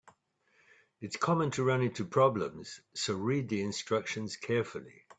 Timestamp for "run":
1.63-1.83